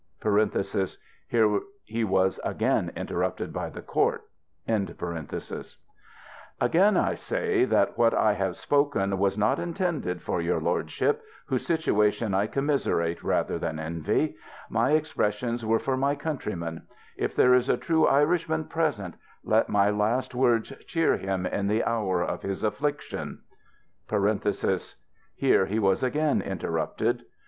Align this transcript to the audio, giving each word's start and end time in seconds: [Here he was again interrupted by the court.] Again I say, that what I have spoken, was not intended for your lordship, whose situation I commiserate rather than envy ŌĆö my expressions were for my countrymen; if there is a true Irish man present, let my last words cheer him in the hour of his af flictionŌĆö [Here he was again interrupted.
[Here 1.29 1.47
he 1.83 2.03
was 2.03 2.39
again 2.43 2.91
interrupted 2.95 3.53
by 3.53 3.69
the 3.69 3.83
court.] 3.83 4.23
Again 4.67 5.27
I 6.97 7.13
say, 7.13 7.65
that 7.65 7.95
what 7.99 8.11
I 8.11 8.33
have 8.33 8.55
spoken, 8.55 9.19
was 9.19 9.37
not 9.37 9.59
intended 9.59 10.23
for 10.23 10.41
your 10.41 10.59
lordship, 10.59 11.21
whose 11.45 11.67
situation 11.67 12.33
I 12.33 12.47
commiserate 12.47 13.21
rather 13.23 13.59
than 13.59 13.77
envy 13.77 14.29
ŌĆö 14.29 14.35
my 14.71 14.91
expressions 14.93 15.63
were 15.63 15.77
for 15.77 15.95
my 15.95 16.15
countrymen; 16.15 16.87
if 17.15 17.35
there 17.35 17.53
is 17.53 17.69
a 17.69 17.77
true 17.77 18.07
Irish 18.07 18.49
man 18.49 18.63
present, 18.65 19.13
let 19.43 19.69
my 19.69 19.91
last 19.91 20.33
words 20.33 20.73
cheer 20.87 21.15
him 21.15 21.45
in 21.45 21.67
the 21.67 21.83
hour 21.83 22.23
of 22.23 22.41
his 22.41 22.63
af 22.63 22.79
flictionŌĆö 22.79 24.93
[Here 25.35 25.65
he 25.67 25.77
was 25.77 26.01
again 26.01 26.41
interrupted. 26.41 27.21